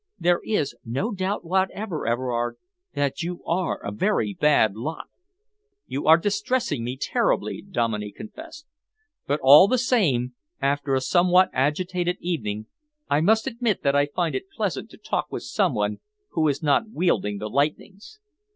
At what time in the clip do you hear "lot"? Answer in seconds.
4.75-5.05